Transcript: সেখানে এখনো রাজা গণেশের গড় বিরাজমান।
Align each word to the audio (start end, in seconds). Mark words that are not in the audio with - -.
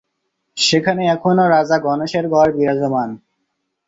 সেখানে 0.57 1.01
এখনো 1.07 1.43
রাজা 1.47 1.77
গণেশের 1.79 2.25
গড় 2.27 2.51
বিরাজমান। 2.57 3.09